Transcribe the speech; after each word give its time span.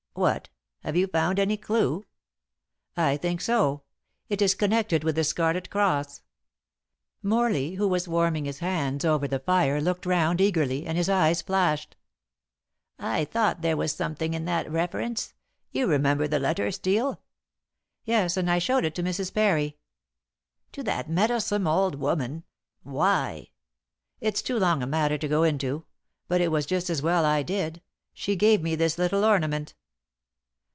"What? 0.13 0.49
Have 0.81 0.97
you 0.97 1.07
found 1.07 1.39
any 1.39 1.55
clue?" 1.55 2.05
"I 2.97 3.15
think 3.15 3.39
so. 3.39 3.83
It 4.27 4.41
is 4.41 4.53
connected 4.55 5.05
with 5.05 5.15
the 5.15 5.23
Scarlet 5.23 5.69
Cross." 5.69 6.21
Morley, 7.23 7.75
who 7.75 7.87
was 7.87 8.09
warming 8.09 8.43
his 8.43 8.59
hands 8.59 9.05
over 9.05 9.25
the 9.25 9.39
fire, 9.39 9.79
looked 9.79 10.05
round 10.05 10.41
eagerly, 10.41 10.85
and 10.85 10.97
his 10.97 11.07
eyes 11.07 11.41
flashed. 11.41 11.95
"I 12.99 13.23
thought 13.23 13.61
there 13.61 13.77
was 13.77 13.93
something 13.93 14.33
in 14.33 14.43
that 14.45 14.69
reference. 14.69 15.33
You 15.71 15.87
remember 15.87 16.27
the 16.27 16.39
letter, 16.39 16.69
Steel?" 16.71 17.21
"Yes. 18.03 18.35
And 18.35 18.51
I 18.51 18.59
showed 18.59 18.83
it 18.83 18.93
to 18.95 19.03
Mrs. 19.03 19.33
Parry." 19.33 19.77
"To 20.73 20.83
that 20.83 21.09
meddlesome 21.09 21.65
old 21.65 21.95
woman. 21.95 22.43
Why?" 22.83 23.51
"It's 24.19 24.41
too 24.41 24.59
long 24.59 24.83
a 24.83 24.85
matter 24.87 25.17
to 25.17 25.27
go 25.29 25.43
into. 25.43 25.85
But 26.27 26.41
it 26.41 26.51
was 26.51 26.65
just 26.65 26.89
as 26.89 27.01
well 27.01 27.23
I 27.23 27.43
did. 27.43 27.81
She 28.13 28.35
gave 28.35 28.61
me 28.61 28.75
this 28.75 28.97
little 28.97 29.23
ornament." 29.23 29.73